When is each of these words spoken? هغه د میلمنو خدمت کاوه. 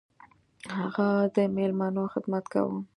هغه 0.77 1.07
د 1.35 1.37
میلمنو 1.55 2.03
خدمت 2.13 2.45
کاوه. 2.53 2.77